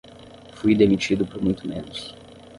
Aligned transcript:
Fui 0.55 0.73
demitido 0.73 1.27
por 1.27 1.39
muito 1.43 1.67
menos 1.67 2.15